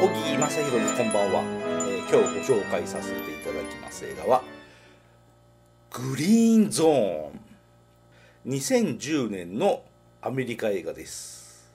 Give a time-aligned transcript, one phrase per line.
[0.00, 4.42] 正弘ですこんばんは、えー今日ご紹介させていただきます映画は
[5.90, 7.40] グリーンゾーン
[8.50, 9.82] 2010年の
[10.22, 11.70] アメリカ映画です、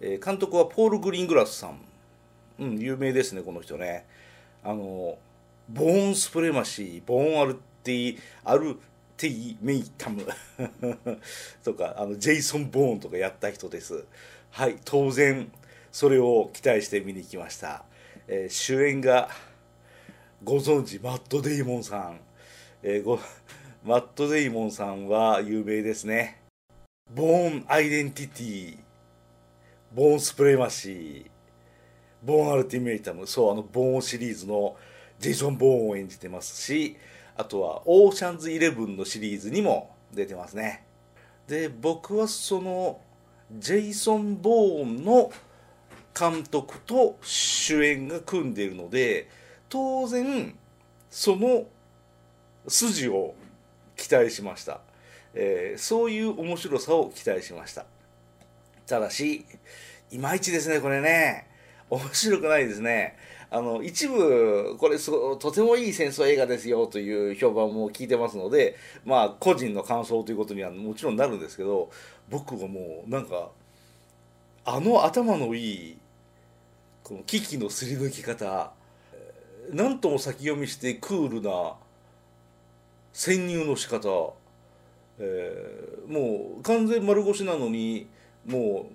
[0.00, 1.78] えー監督はポール・グリーングラスさん。
[2.60, 4.06] うん有名ですねこの人ね。
[4.64, 5.18] あの
[5.68, 8.78] ボーンスプレマシーボーンアルティアル
[9.18, 10.26] ティメイタム。
[11.62, 14.06] とかあのジェイソン・ボーンとかやった人です。
[14.50, 15.52] はい当然
[15.94, 17.84] それを期待して見に来ました、
[18.26, 19.28] えー主演が
[20.42, 22.20] ご存知マット・デイモンさん、
[22.82, 23.20] えーご
[23.86, 26.40] マット・デイモンさんは有名ですね。
[27.14, 28.78] ボーン・アイデンティティ
[29.94, 31.26] ボーン・スプレマシー
[32.24, 34.76] ボーン・アルティメイタムそうあのボーンシリーズの
[35.20, 36.96] ジェイソン・ボーンを演じてますし
[37.36, 40.86] あとはオーシャンズイレブンのシリーズにも出てますね。
[41.46, 43.00] で僕はその
[43.52, 45.30] ジェイソン・ボーンの
[46.18, 49.28] 監督と主演が組んでいるので
[49.68, 50.54] 当然
[51.10, 51.64] その
[52.68, 53.34] 筋を
[53.96, 54.80] 期待しました、
[55.34, 57.86] えーそういう面白さを期待しました。
[58.86, 59.44] ただし
[60.10, 61.46] いまいちですねこれね。
[61.90, 63.16] 面白くないですね。
[63.50, 71.90] あの一部これすごとてもいい戦争映画ですよという評判も聞いてますのでまあ個人の感想ということにはもちろんなるんですけど
[72.28, 73.50] 僕はもうなんか
[74.64, 75.98] あの頭のいい
[77.04, 78.72] この危機のすり抜き方
[79.12, 81.74] えーなんとも先読みしてクールな
[83.12, 84.32] 潜入の仕方、
[85.18, 88.08] えーもう完全丸腰なのに
[88.46, 88.90] も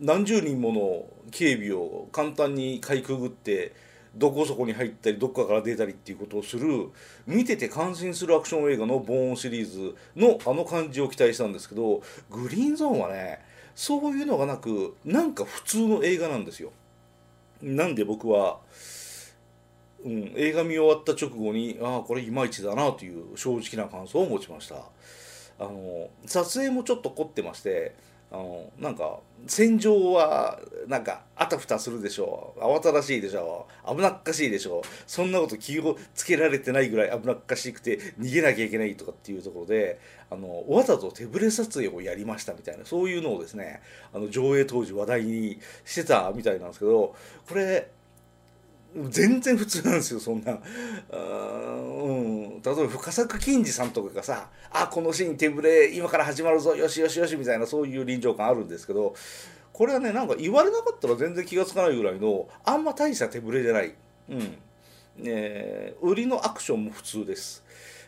[0.00, 3.72] う何十人もの警備を簡単にかいくぐって
[4.14, 6.90] どこそこに入ったりどっかから出たりっていうことをする
[7.26, 13.40] 見てて感心するアクション映画のボーンシリーズのあの感じを期待したんですけどグリーンゾーンはね
[13.74, 16.70] そういうのがなくなんか普通の映画なんですよ。
[17.62, 18.58] なんで僕は、
[20.04, 24.76] うん、映画見終わった直後にああこれいまいちだなという正直な感想を持ちました。
[25.58, 27.94] あの撮影もちょっと凝ってまして
[28.34, 30.58] あのなんか戦場は
[30.88, 32.60] なんかあたふたするでしょう。
[32.60, 33.94] 慌ただしいでしょう。
[33.94, 34.88] 危なっかしいでしょう。
[35.06, 40.00] そんなこと気をつけられてないぐらい危なっかしくて逃げなきゃいけないとかっていうところで
[40.30, 43.80] あのわざと手ぶれ撮影をやりましたみたいなそういうのをですね
[44.12, 47.14] あの上映当時話題にしてたみたいなんですけど
[47.48, 47.88] これ
[49.10, 50.52] 全然普通なんですよそんな。
[50.52, 50.56] う
[52.12, 52.62] ん。
[52.62, 59.14] 例えば深作金次さんとかがさ「あこのシーン手ぶれ今から始まるぞよしよしよし」みたいなそういう臨場感あるんですけど
[59.72, 63.94] これはねなんか言われなかったら全然気が付かないぐらいのあんま大した手ぶれじゃない、
[64.28, 64.58] うん。
[65.24, 67.64] えー売りのアクションも普通です。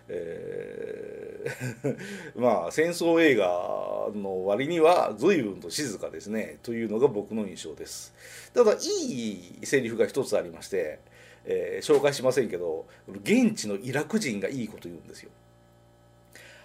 [0.09, 1.97] えー
[2.35, 8.13] まあ戦争映画の割には随分と静かですねというのが僕の印象です。
[8.53, 10.99] ただいいセリフが一つありまして、
[11.45, 12.87] えー紹介しませんけど
[13.23, 15.31] 現地のイラク人がいいこと言うんですよ。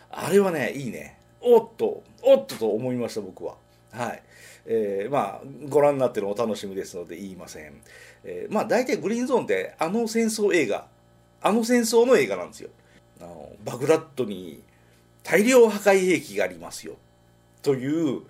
[0.09, 1.17] あれはねいいね。
[1.41, 3.55] おっとおっとと思いました僕は。
[3.91, 4.23] はい。
[4.65, 7.81] えーまあご覧になってるのお楽しみですので言いません、
[8.23, 10.87] えーまあ大体グリーンゾーンってあの戦争映画
[11.41, 12.69] あの戦争の映画なんですよ。
[13.21, 14.61] あのバグダッドに
[15.23, 16.95] 大量破壊兵器がありますよ。
[17.61, 18.21] という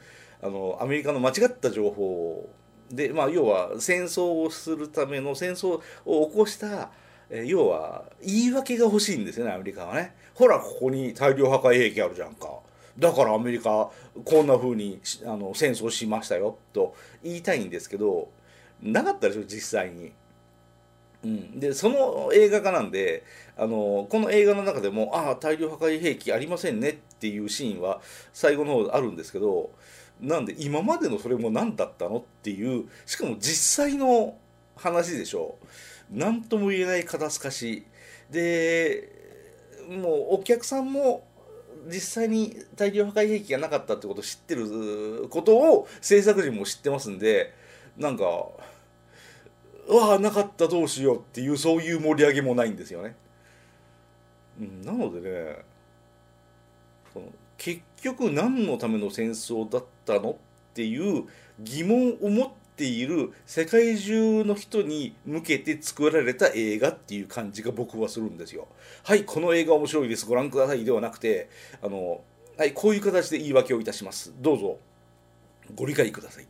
[0.41, 2.49] あのアメリカの間違った情報
[2.91, 6.89] で、まあ、要は戦争をするための戦争を起こした
[7.29, 10.13] え要は言い訳が欲しいんですよねアメリカはね。
[10.33, 12.59] ほらここに大量破壊兵器あるじゃんか。
[12.99, 13.89] だからアメリカ
[14.25, 16.93] こんな風にあの戦争しましたよと
[17.23, 18.29] 言いたいんですけど
[18.81, 20.11] なかったでしょ実際に。
[21.23, 23.23] うん、でその映画化なんで
[23.55, 28.01] あのこの映画の中でも「ああ大量破壊兵器ありませんね」っていうシーンは
[28.33, 29.71] 最後の方あるんですけど
[30.19, 34.35] なんで今までのそれも何だったのっていうしかも実際の
[34.75, 35.57] 話でしょ。
[36.11, 37.85] 何とも言えない肩透かし。
[38.29, 39.09] で
[39.89, 41.27] もうお客さんも
[41.87, 47.53] 実際に大量破壊兵器がなかったってことを知ってることを制作陣も知ってますんで
[47.97, 48.23] なんか
[49.87, 53.15] うわなかったどうしようっていうそういう盛り上げもないんですよね。
[54.59, 55.57] うん、なのでね
[57.13, 57.25] その
[57.57, 60.35] 結局何のための戦争だったのっ
[60.73, 61.25] ていう
[61.59, 68.67] 疑問を持っている世界中の人に向けて作られた映画っていう感じが僕はするんですよ。
[69.03, 71.49] はいこの映画面白いですご覧くださいではなくて
[71.81, 72.21] あの、
[72.57, 74.77] はい、こういう形で言い訳をいたしますどうぞ
[75.75, 76.47] ご理解ください。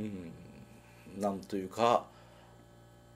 [0.00, 0.32] うん
[1.20, 2.04] なんというか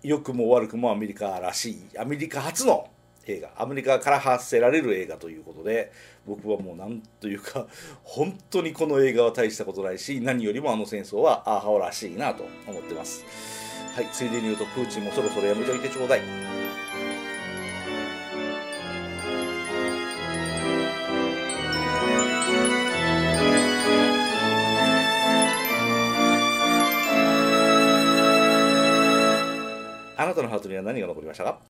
[0.02, 2.88] 良くも悪くもアメリカらしいアメリカ初の
[3.26, 5.92] 映画アメリカから発せられる映画ということで
[6.26, 7.66] 僕はもうなんというか
[8.02, 13.24] 本当にこの映画は大したことないし何よりもあの戦争はアーハオらしいなと思ってます。
[13.94, 16.61] はいついでに言うとプーチンもそろそろやめといてちょうだい
[30.22, 31.71] あなたのハートには何が残りましたか？